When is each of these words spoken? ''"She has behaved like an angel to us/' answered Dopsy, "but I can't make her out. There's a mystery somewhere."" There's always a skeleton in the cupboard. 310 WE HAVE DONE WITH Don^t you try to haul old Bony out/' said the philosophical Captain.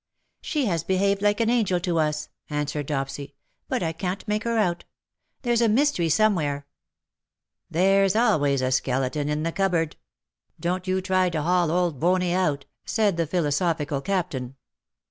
''"She 0.41 0.65
has 0.65 0.83
behaved 0.83 1.21
like 1.21 1.39
an 1.41 1.51
angel 1.51 1.79
to 1.81 1.97
us/' 1.99 2.29
answered 2.49 2.87
Dopsy, 2.87 3.35
"but 3.69 3.83
I 3.83 3.93
can't 3.93 4.27
make 4.27 4.45
her 4.45 4.57
out. 4.57 4.83
There's 5.43 5.61
a 5.61 5.69
mystery 5.69 6.09
somewhere."" 6.09 6.65
There's 7.69 8.15
always 8.15 8.63
a 8.63 8.71
skeleton 8.71 9.29
in 9.29 9.43
the 9.43 9.51
cupboard. 9.51 9.95
310 10.59 10.61
WE 10.63 10.63
HAVE 10.63 10.63
DONE 10.63 10.73
WITH 10.73 10.83
Don^t 10.83 10.87
you 10.87 11.01
try 11.05 11.29
to 11.29 11.41
haul 11.43 11.69
old 11.71 11.99
Bony 11.99 12.31
out/' 12.31 12.65
said 12.83 13.15
the 13.15 13.27
philosophical 13.27 14.01
Captain. 14.01 14.55